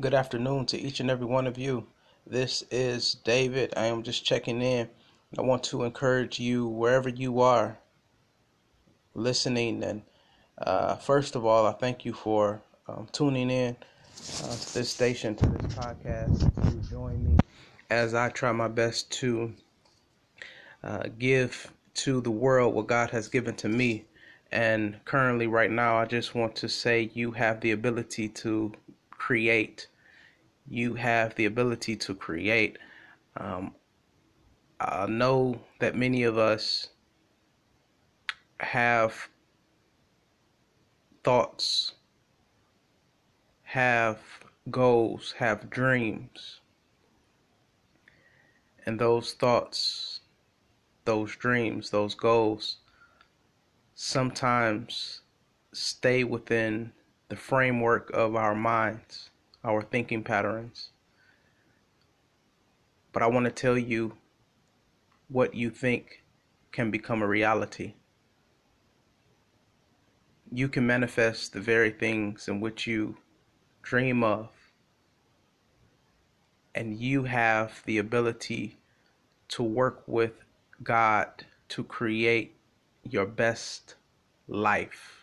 Good 0.00 0.14
afternoon 0.14 0.64
to 0.66 0.80
each 0.80 1.00
and 1.00 1.10
every 1.10 1.26
one 1.26 1.46
of 1.46 1.58
you. 1.58 1.86
This 2.26 2.64
is 2.70 3.16
David. 3.24 3.74
I 3.76 3.84
am 3.84 4.02
just 4.02 4.24
checking 4.24 4.62
in. 4.62 4.88
I 5.38 5.42
want 5.42 5.62
to 5.64 5.82
encourage 5.82 6.40
you 6.40 6.66
wherever 6.66 7.10
you 7.10 7.42
are 7.42 7.76
listening. 9.12 9.84
And 9.84 10.00
uh, 10.56 10.96
first 10.96 11.36
of 11.36 11.44
all, 11.44 11.66
I 11.66 11.72
thank 11.72 12.06
you 12.06 12.14
for 12.14 12.62
um, 12.88 13.06
tuning 13.12 13.50
in 13.50 13.76
uh, 14.42 14.56
to 14.56 14.74
this 14.74 14.88
station, 14.88 15.34
to 15.36 15.46
this 15.46 15.74
podcast, 15.74 16.38
to 16.40 16.90
join 16.90 17.22
me 17.22 17.36
as 17.90 18.14
I 18.14 18.30
try 18.30 18.50
my 18.50 18.68
best 18.68 19.12
to 19.20 19.52
uh, 20.82 21.02
give 21.18 21.70
to 21.96 22.22
the 22.22 22.30
world 22.30 22.74
what 22.74 22.86
God 22.86 23.10
has 23.10 23.28
given 23.28 23.56
to 23.56 23.68
me. 23.68 24.06
And 24.52 25.02
currently, 25.04 25.46
right 25.46 25.70
now, 25.70 25.98
I 25.98 26.06
just 26.06 26.34
want 26.34 26.56
to 26.56 26.68
say 26.68 27.10
you 27.12 27.32
have 27.32 27.60
the 27.60 27.72
ability 27.72 28.30
to 28.30 28.72
create. 29.26 29.86
You 30.68 30.94
have 30.94 31.36
the 31.36 31.44
ability 31.44 31.94
to 31.96 32.14
create. 32.14 32.76
Um, 33.36 33.74
I 34.80 35.06
know 35.06 35.60
that 35.78 35.94
many 35.94 36.24
of 36.24 36.36
us 36.38 36.88
have 38.58 39.28
thoughts, 41.22 41.92
have 43.62 44.18
goals, 44.70 45.34
have 45.38 45.70
dreams. 45.70 46.60
And 48.84 48.98
those 48.98 49.34
thoughts, 49.34 50.20
those 51.04 51.36
dreams, 51.36 51.90
those 51.90 52.16
goals 52.16 52.78
sometimes 53.94 55.20
stay 55.72 56.24
within 56.24 56.92
the 57.32 57.36
framework 57.36 58.10
of 58.10 58.36
our 58.36 58.54
minds, 58.54 59.30
our 59.64 59.80
thinking 59.80 60.22
patterns. 60.22 60.90
But 63.10 63.22
I 63.22 63.26
want 63.26 63.46
to 63.46 63.50
tell 63.50 63.78
you 63.78 64.18
what 65.28 65.54
you 65.54 65.70
think 65.70 66.24
can 66.72 66.90
become 66.90 67.22
a 67.22 67.26
reality. 67.26 67.94
You 70.52 70.68
can 70.68 70.86
manifest 70.86 71.54
the 71.54 71.60
very 71.60 71.90
things 71.90 72.48
in 72.48 72.60
which 72.60 72.86
you 72.86 73.16
dream 73.80 74.22
of. 74.22 74.50
And 76.74 76.98
you 76.98 77.24
have 77.24 77.82
the 77.86 77.96
ability 77.96 78.76
to 79.48 79.62
work 79.62 80.02
with 80.06 80.44
God 80.82 81.46
to 81.70 81.82
create 81.82 82.56
your 83.08 83.24
best 83.24 83.94
life. 84.48 85.21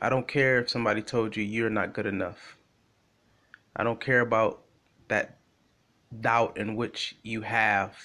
I 0.00 0.08
don't 0.08 0.28
care 0.28 0.60
if 0.60 0.70
somebody 0.70 1.02
told 1.02 1.36
you 1.36 1.42
you're 1.42 1.70
not 1.70 1.92
good 1.92 2.06
enough. 2.06 2.56
I 3.74 3.82
don't 3.82 4.00
care 4.00 4.20
about 4.20 4.62
that 5.08 5.38
doubt 6.20 6.56
in 6.56 6.76
which 6.76 7.16
you 7.22 7.42
have 7.42 7.96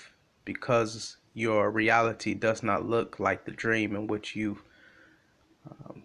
because 0.44 1.18
your 1.34 1.70
reality 1.70 2.34
does 2.34 2.64
not 2.64 2.88
look 2.88 3.20
like 3.20 3.46
the 3.46 3.52
dream 3.52 3.96
in 3.96 4.08
which 4.08 4.36
you 4.36 4.60
um, 5.70 6.04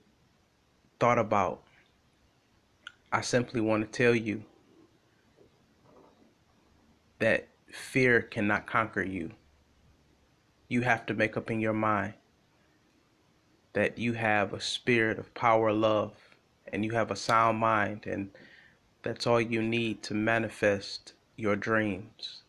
thought 1.00 1.18
about. 1.18 1.62
I 3.10 3.22
simply 3.22 3.60
want 3.62 3.90
to 3.90 3.96
tell 4.04 4.14
you 4.14 4.44
that 7.18 7.48
fear 7.72 8.20
cannot 8.20 8.66
conquer 8.66 9.02
you. 9.02 9.32
You 10.68 10.82
have 10.82 11.06
to 11.06 11.14
make 11.14 11.36
up 11.36 11.50
in 11.50 11.60
your 11.60 11.72
mind 11.72 12.14
that 13.78 13.96
you 13.96 14.12
have 14.12 14.52
a 14.52 14.60
spirit 14.60 15.20
of 15.20 15.32
power, 15.34 15.72
love, 15.72 16.10
and 16.72 16.84
you 16.84 16.90
have 16.90 17.12
a 17.12 17.16
sound 17.16 17.56
mind, 17.58 18.08
and 18.08 18.28
that's 19.04 19.24
all 19.24 19.40
you 19.40 19.62
need 19.62 20.02
to 20.02 20.14
manifest 20.14 21.12
your 21.36 21.54
dreams. 21.54 22.42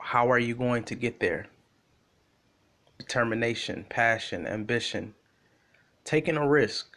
How 0.00 0.28
are 0.28 0.40
you 0.40 0.56
going 0.56 0.82
to 0.86 0.96
get 0.96 1.20
there? 1.20 1.46
Determination, 2.98 3.86
passion, 3.88 4.44
ambition, 4.44 5.14
taking 6.02 6.36
a 6.36 6.48
risk. 6.48 6.88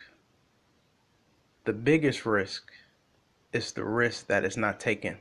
The 1.65 1.73
biggest 1.73 2.25
risk 2.25 2.71
is 3.53 3.71
the 3.71 3.85
risk 3.85 4.25
that 4.25 4.43
is 4.43 4.57
not 4.57 4.79
taken. 4.79 5.19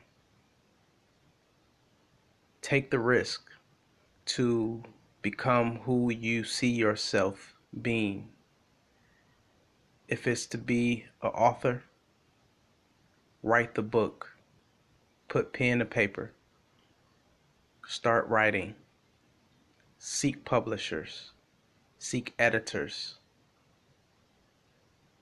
Take 2.63 2.89
the 2.89 2.97
risk 2.97 3.43
to 4.25 4.81
become 5.23 5.77
who 5.79 6.11
you 6.11 6.43
see 6.43 6.69
yourself 6.69 7.55
being. 7.81 8.27
If 10.07 10.27
it's 10.27 10.45
to 10.47 10.57
be 10.59 11.05
an 11.23 11.29
author, 11.29 11.83
write 13.41 13.73
the 13.73 13.81
book, 13.81 14.35
put 15.29 15.53
pen 15.53 15.79
to 15.79 15.85
paper, 15.85 16.33
start 17.87 18.27
writing, 18.27 18.75
seek 19.97 20.45
publishers, 20.45 21.31
seek 21.97 22.33
editors, 22.37 23.15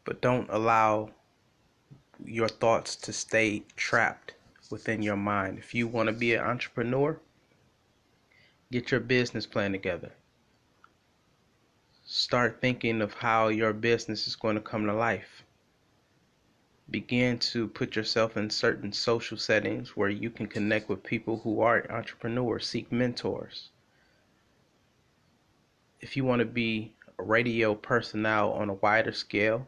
but 0.03 0.19
don't 0.19 0.49
allow 0.49 1.11
your 2.25 2.49
thoughts 2.49 2.95
to 2.95 3.13
stay 3.13 3.63
trapped 3.75 4.33
within 4.71 5.03
your 5.03 5.15
mind. 5.15 5.59
If 5.59 5.75
you 5.75 5.87
want 5.87 6.07
to 6.07 6.13
be 6.13 6.33
an 6.33 6.43
entrepreneur, 6.43 7.19
Get 8.71 8.89
your 8.89 9.01
business 9.01 9.45
plan 9.45 9.73
together. 9.73 10.13
Start 12.05 12.61
thinking 12.61 13.01
of 13.01 13.15
how 13.15 13.49
your 13.49 13.73
business 13.73 14.27
is 14.27 14.37
going 14.37 14.55
to 14.55 14.61
come 14.61 14.85
to 14.85 14.93
life. 14.93 15.43
Begin 16.89 17.37
to 17.39 17.67
put 17.67 17.97
yourself 17.97 18.37
in 18.37 18.49
certain 18.49 18.93
social 18.93 19.37
settings 19.37 19.97
where 19.97 20.09
you 20.09 20.29
can 20.29 20.47
connect 20.47 20.87
with 20.87 21.03
people 21.03 21.39
who 21.39 21.59
are 21.59 21.85
entrepreneurs. 21.91 22.65
Seek 22.65 22.89
mentors. 22.93 23.71
If 25.99 26.15
you 26.15 26.23
want 26.23 26.39
to 26.39 26.45
be 26.45 26.93
a 27.19 27.23
radio 27.23 27.75
personnel 27.75 28.53
on 28.53 28.69
a 28.69 28.75
wider 28.75 29.11
scale, 29.11 29.67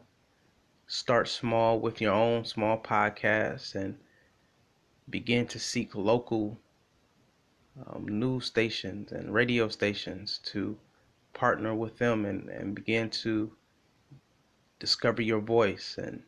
start 0.86 1.28
small 1.28 1.78
with 1.78 2.00
your 2.00 2.14
own 2.14 2.46
small 2.46 2.78
podcast 2.78 3.74
and 3.74 3.98
begin 5.10 5.46
to 5.48 5.58
seek 5.58 5.94
local 5.94 6.58
um, 7.86 8.06
news 8.06 8.46
stations 8.46 9.12
and 9.12 9.34
radio 9.34 9.68
stations 9.68 10.38
to 10.44 10.76
partner 11.32 11.74
with 11.74 11.98
them 11.98 12.24
and, 12.24 12.48
and 12.48 12.74
begin 12.74 13.10
to 13.10 13.50
discover 14.78 15.22
your 15.22 15.40
voice 15.40 15.96
and 15.98 16.22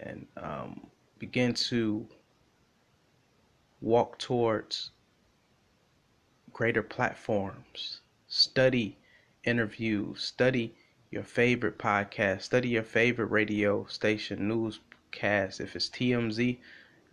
and 0.00 0.26
um, 0.36 0.86
begin 1.18 1.54
to 1.54 2.06
walk 3.80 4.18
towards 4.18 4.90
greater 6.52 6.82
platforms. 6.82 8.00
Study 8.26 8.96
interviews, 9.44 10.22
study 10.22 10.74
your 11.10 11.22
favorite 11.22 11.78
podcast, 11.78 12.42
study 12.42 12.70
your 12.70 12.82
favorite 12.82 13.26
radio 13.26 13.84
station, 13.86 14.48
newscast. 14.48 15.60
If 15.60 15.76
it's 15.76 15.88
TMZ, 15.88 16.58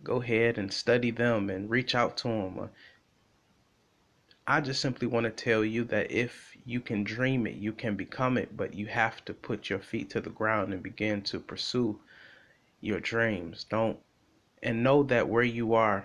go 0.02 0.22
ahead 0.22 0.58
and 0.58 0.72
study 0.72 1.10
them 1.10 1.50
and 1.50 1.68
reach 1.68 1.94
out 1.94 2.16
to 2.18 2.28
them. 2.28 2.70
I 4.50 4.60
just 4.60 4.80
simply 4.80 5.06
want 5.06 5.26
to 5.26 5.30
tell 5.30 5.64
you 5.64 5.84
that 5.84 6.10
if 6.10 6.56
you 6.66 6.80
can 6.80 7.04
dream 7.04 7.46
it, 7.46 7.54
you 7.54 7.72
can 7.72 7.94
become 7.94 8.36
it, 8.36 8.56
but 8.56 8.74
you 8.74 8.86
have 8.86 9.24
to 9.26 9.32
put 9.32 9.70
your 9.70 9.78
feet 9.78 10.10
to 10.10 10.20
the 10.20 10.28
ground 10.28 10.72
and 10.72 10.82
begin 10.82 11.22
to 11.30 11.38
pursue 11.38 12.00
your 12.80 12.98
dreams. 12.98 13.62
Don't 13.62 14.00
and 14.60 14.82
know 14.82 15.04
that 15.04 15.28
where 15.28 15.44
you 15.44 15.74
are 15.74 16.04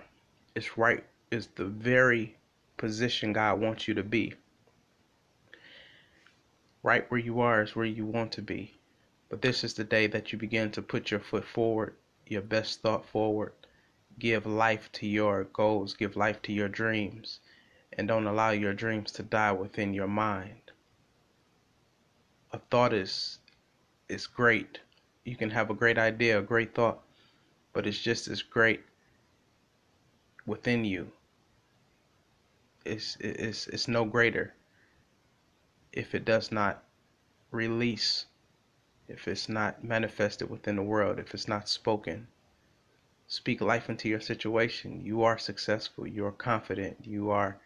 is 0.54 0.78
right 0.78 1.04
is 1.32 1.48
the 1.56 1.64
very 1.64 2.36
position 2.76 3.32
God 3.32 3.60
wants 3.60 3.88
you 3.88 3.94
to 3.94 4.04
be. 4.04 4.34
Right 6.84 7.10
where 7.10 7.18
you 7.18 7.40
are 7.40 7.62
is 7.62 7.74
where 7.74 7.84
you 7.84 8.06
want 8.06 8.30
to 8.30 8.42
be. 8.42 8.78
But 9.28 9.42
this 9.42 9.64
is 9.64 9.74
the 9.74 9.82
day 9.82 10.06
that 10.06 10.32
you 10.32 10.38
begin 10.38 10.70
to 10.70 10.82
put 10.82 11.10
your 11.10 11.18
foot 11.18 11.44
forward, 11.44 11.96
your 12.28 12.42
best 12.42 12.80
thought 12.80 13.06
forward. 13.06 13.54
Give 14.20 14.46
life 14.46 14.88
to 14.92 15.06
your 15.08 15.42
goals, 15.52 15.94
give 15.94 16.14
life 16.14 16.40
to 16.42 16.52
your 16.52 16.68
dreams 16.68 17.40
and 17.92 18.08
don't 18.08 18.26
allow 18.26 18.50
your 18.50 18.74
dreams 18.74 19.12
to 19.12 19.22
die 19.22 19.52
within 19.52 19.94
your 19.94 20.08
mind. 20.08 20.72
A 22.52 22.58
thought 22.58 22.92
is 22.92 23.38
is 24.08 24.26
great. 24.26 24.80
You 25.24 25.36
can 25.36 25.50
have 25.50 25.70
a 25.70 25.74
great 25.74 25.98
idea, 25.98 26.38
a 26.38 26.42
great 26.42 26.74
thought, 26.74 27.02
but 27.72 27.86
it's 27.86 27.98
just 27.98 28.28
as 28.28 28.42
great 28.42 28.84
within 30.46 30.84
you. 30.84 31.10
It's 32.84 33.16
it's 33.20 33.66
it's 33.66 33.88
no 33.88 34.04
greater 34.04 34.54
if 35.92 36.14
it 36.14 36.24
does 36.24 36.52
not 36.52 36.84
release, 37.50 38.26
if 39.08 39.26
it's 39.26 39.48
not 39.48 39.82
manifested 39.82 40.50
within 40.50 40.76
the 40.76 40.82
world, 40.82 41.18
if 41.18 41.32
it's 41.32 41.48
not 41.48 41.68
spoken. 41.68 42.28
Speak 43.26 43.60
life 43.60 43.88
into 43.88 44.08
your 44.08 44.20
situation. 44.20 45.04
You 45.04 45.22
are 45.22 45.38
successful. 45.38 46.06
You 46.06 46.26
are 46.26 46.32
confident. 46.32 46.98
You 47.04 47.30
are 47.30 47.58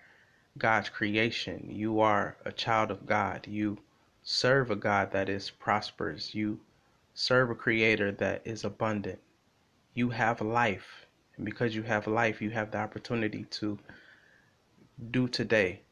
God's 0.58 0.88
creation. 0.88 1.68
You 1.70 2.00
are 2.00 2.36
a 2.44 2.50
child 2.50 2.90
of 2.90 3.06
God. 3.06 3.46
You 3.46 3.78
serve 4.22 4.70
a 4.70 4.76
God 4.76 5.12
that 5.12 5.28
is 5.28 5.50
prosperous. 5.50 6.34
You 6.34 6.60
serve 7.14 7.50
a 7.50 7.54
creator 7.54 8.10
that 8.12 8.42
is 8.44 8.64
abundant. 8.64 9.20
You 9.94 10.10
have 10.10 10.40
life. 10.40 11.06
And 11.36 11.44
because 11.44 11.74
you 11.74 11.82
have 11.84 12.06
life, 12.06 12.42
you 12.42 12.50
have 12.50 12.72
the 12.72 12.78
opportunity 12.78 13.44
to 13.44 13.78
do 15.10 15.28
today 15.28 15.82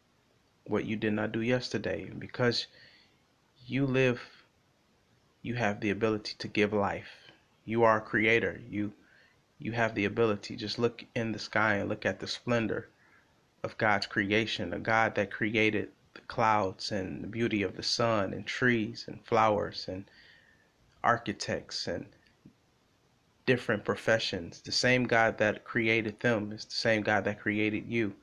what 0.64 0.84
you 0.84 0.96
did 0.96 1.12
not 1.12 1.32
do 1.32 1.40
yesterday. 1.40 2.02
And 2.02 2.20
because 2.20 2.66
you 3.64 3.86
live, 3.86 4.20
you 5.40 5.54
have 5.54 5.80
the 5.80 5.90
ability 5.90 6.34
to 6.38 6.48
give 6.48 6.72
life. 6.72 7.30
You 7.64 7.84
are 7.84 7.98
a 7.98 8.02
creator. 8.02 8.60
You 8.68 8.92
you 9.60 9.72
have 9.72 9.94
the 9.94 10.04
ability. 10.04 10.56
Just 10.56 10.78
look 10.78 11.04
in 11.14 11.32
the 11.32 11.38
sky 11.38 11.76
and 11.76 11.88
look 11.88 12.04
at 12.04 12.20
the 12.20 12.26
splendor 12.26 12.88
of 13.62 13.78
God's 13.78 14.06
creation, 14.06 14.72
a 14.72 14.78
God 14.78 15.14
that 15.16 15.30
created 15.30 15.90
the 16.14 16.20
clouds 16.22 16.92
and 16.92 17.22
the 17.22 17.28
beauty 17.28 17.62
of 17.62 17.76
the 17.76 17.82
sun 17.82 18.32
and 18.32 18.46
trees 18.46 19.04
and 19.08 19.24
flowers 19.24 19.86
and 19.88 20.04
architects 21.02 21.86
and 21.86 22.06
different 23.46 23.84
professions. 23.84 24.60
The 24.60 24.72
same 24.72 25.04
God 25.04 25.38
that 25.38 25.64
created 25.64 26.20
them 26.20 26.52
is 26.52 26.64
the 26.64 26.70
same 26.70 27.02
God 27.02 27.24
that 27.24 27.40
created 27.40 27.86
you. 27.88 28.14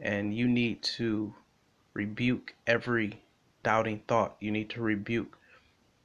And 0.00 0.34
you 0.34 0.48
need 0.48 0.82
to 0.82 1.34
rebuke 1.92 2.54
every 2.66 3.20
doubting 3.62 4.02
thought. 4.06 4.36
You 4.40 4.50
need 4.50 4.70
to 4.70 4.80
rebuke 4.80 5.36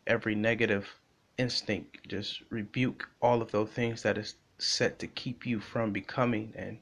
every 0.08 0.36
negative 0.36 1.00
instinct. 1.38 2.08
Just 2.08 2.42
rebuke 2.50 3.10
all 3.22 3.42
of 3.42 3.52
those 3.52 3.70
things 3.70 4.02
that 4.04 4.18
is 4.18 4.36
set 4.58 5.00
to 5.00 5.08
keep 5.08 5.46
you 5.46 5.60
from 5.60 5.92
becoming 5.92 6.54
and 6.56 6.80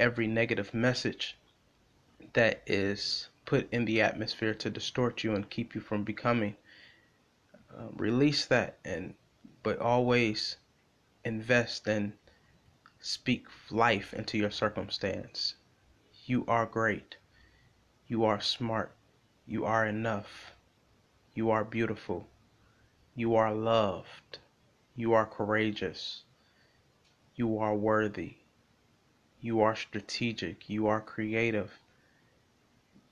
every 0.00 0.26
negative 0.26 0.72
message 0.72 1.36
that 2.32 2.62
is 2.66 3.28
put 3.44 3.70
in 3.72 3.84
the 3.84 4.00
atmosphere 4.00 4.54
to 4.54 4.70
distort 4.70 5.22
you 5.22 5.34
and 5.34 5.50
keep 5.50 5.74
you 5.74 5.80
from 5.80 6.04
becoming. 6.04 6.56
Um, 7.76 7.94
release 7.96 8.46
that 8.46 8.78
and 8.84 9.14
but 9.62 9.78
always 9.78 10.56
invest 11.24 11.86
and 11.86 12.12
speak 12.98 13.46
life 13.70 14.14
into 14.14 14.38
your 14.38 14.50
circumstance. 14.50 15.54
You 16.24 16.44
are 16.48 16.66
great. 16.66 17.16
You 18.06 18.24
are 18.24 18.40
smart. 18.40 18.96
You 19.46 19.64
are 19.64 19.86
enough. 19.86 20.52
You 21.34 21.50
are 21.50 21.64
beautiful. 21.64 22.26
You 23.14 23.34
are 23.34 23.54
loved. 23.54 24.38
You 24.96 25.12
are 25.12 25.26
courageous. 25.26 26.24
You 27.34 27.58
are 27.58 27.74
worthy. 27.74 28.36
You 29.40 29.62
are 29.62 29.74
strategic. 29.74 30.68
You 30.68 30.86
are 30.88 31.00
creative. 31.00 31.72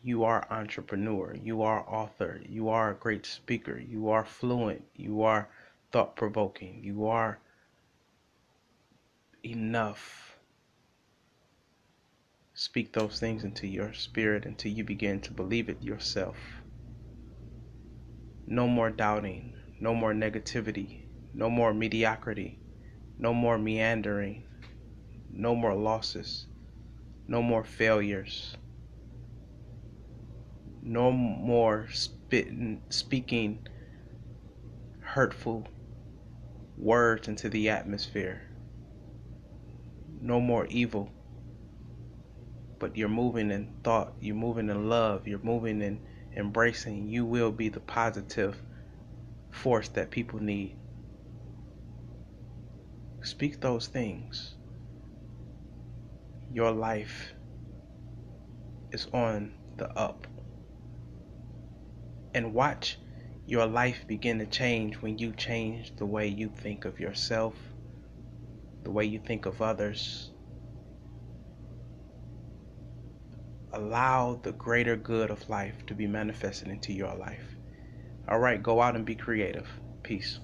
You 0.03 0.25
are 0.25 0.47
entrepreneur. 0.51 1.35
You 1.35 1.63
are 1.63 1.89
author. 1.89 2.41
You 2.49 2.69
are 2.69 2.91
a 2.91 2.95
great 2.95 3.25
speaker. 3.25 3.79
You 3.79 4.11
are 4.11 4.25
fluent. 4.25 4.85
You 4.95 5.23
are 5.23 5.49
thought 5.91 6.17
provoking. 6.17 6.81
You 6.85 7.07
are 7.07 7.39
enough. 9.45 10.37
Speak 12.55 12.93
those 12.93 13.19
things 13.19 13.45
into 13.45 13.67
your 13.67 13.95
spirit 13.95 14.45
until 14.45 14.73
you 14.73 14.85
begin 14.85 15.21
to 15.23 15.33
believe 15.33 15.69
it 15.69 15.83
yourself. 15.83 16.37
No 18.47 18.67
more 18.67 18.91
doubting, 18.91 19.55
no 19.81 19.95
more 19.95 20.13
negativity, 20.13 21.03
no 21.33 21.49
more 21.49 21.73
mediocrity, 21.73 22.59
no 23.19 23.33
more 23.33 23.59
meandering, 23.59 24.48
no 25.31 25.55
more 25.55 25.75
losses, 25.75 26.47
no 27.27 27.43
more 27.43 27.65
failures, 27.65 28.57
no 30.83 31.11
more 31.11 31.89
spitting, 31.93 32.83
speaking 32.89 33.67
hurtful 35.01 35.67
words 36.77 37.29
into 37.29 37.49
the 37.49 37.69
atmosphere 37.69 38.49
no 40.21 40.41
more 40.41 40.67
evil. 40.67 41.11
But 42.79 42.97
you're 42.97 43.09
moving 43.09 43.51
in 43.51 43.75
thought, 43.83 44.15
you're 44.21 44.37
moving 44.37 44.69
in 44.69 44.89
love, 44.89 45.27
you're 45.27 45.43
moving 45.43 45.83
in 45.83 46.01
embracing. 46.37 47.09
You 47.09 47.25
will 47.25 47.51
be 47.51 47.69
the 47.69 47.81
positive 47.81 48.63
force 49.51 49.89
that 49.91 50.11
people 50.11 50.41
need. 50.41 50.77
Speak 53.23 53.61
those 53.61 53.89
things. 53.89 54.55
Your 56.51 56.73
life 56.73 57.33
is 58.93 59.07
on 59.13 59.53
the 59.77 59.89
up. 59.99 60.27
And 62.35 62.55
watch 62.55 62.99
your 63.47 63.67
life 63.67 64.05
begin 64.07 64.39
to 64.39 64.47
change 64.47 64.97
when 64.97 65.19
you 65.19 65.33
change 65.33 65.95
the 65.97 66.07
way 66.07 66.27
you 66.27 66.49
think 66.49 66.85
of 66.85 67.01
yourself 67.01 67.55
the 68.89 68.95
way 68.95 69.05
you 69.05 69.19
think 69.19 69.45
of 69.45 69.61
others. 69.61 70.31
Allow 73.71 74.41
the 74.43 74.53
greater 74.53 74.97
good 74.97 75.31
of 75.31 75.47
life 75.51 75.85
to 75.89 75.95
be 75.95 76.07
manifested 76.07 76.69
into 76.69 76.95
your 76.95 77.15
life. 77.15 77.57
All 78.27 78.39
right, 78.39 78.63
go 78.63 78.81
out 78.81 78.97
and 78.97 79.05
be 79.05 79.15
creative. 79.15 79.69
Peace. 80.03 80.41